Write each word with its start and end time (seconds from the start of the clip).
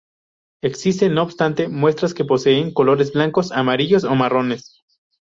Existen, 0.63 1.13
no 1.13 1.21
obstante, 1.21 1.67
muestras 1.67 2.15
que 2.15 2.25
poseen 2.25 2.73
colores 2.73 3.13
blancos, 3.13 3.51
amarillos 3.51 4.03
o 4.03 4.15
marrones. 4.15 4.81